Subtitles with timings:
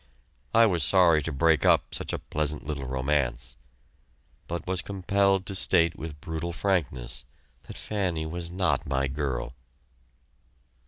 [0.55, 3.55] I was sorry to break up such a pleasant little romance,
[4.47, 7.23] but was compelled to state with brutal frankness
[7.67, 9.53] that Fanny was not my girl!